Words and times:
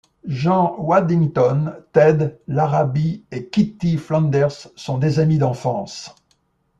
Jean 0.25 0.77
Waddington, 0.79 1.83
Ted 1.93 2.39
Larrabee 2.47 3.23
et 3.29 3.49
Kitty 3.49 3.97
Flanders 3.99 4.67
sont 4.75 4.97
des 4.97 5.19
amis 5.19 5.37
d'enfance. 5.37 6.15